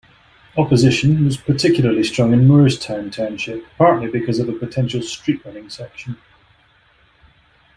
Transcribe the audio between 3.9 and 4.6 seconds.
because of a